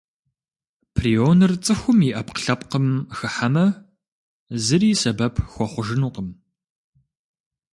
[0.95, 3.65] Прионыр цӏыхум и ӏэпкълъэпкъым хыхьэмэ,
[4.63, 6.29] зыри сэбэп хуэхъужынукъым.